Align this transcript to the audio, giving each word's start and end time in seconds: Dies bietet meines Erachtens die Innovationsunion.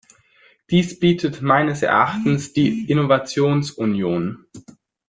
Dies 0.71 0.97
bietet 0.99 1.43
meines 1.43 1.83
Erachtens 1.83 2.53
die 2.53 2.89
Innovationsunion. 2.89 4.47